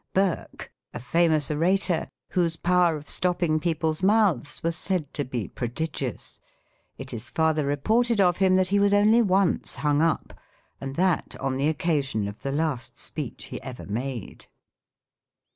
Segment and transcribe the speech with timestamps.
[0.15, 6.39] Burke.— A famous orator, whose power of stopping people's mouths was said to be prodigious.
[6.97, 10.33] It is farther reported of him that he was only once hung up,
[10.81, 14.47] and that on the occasion of the last speech he ever made.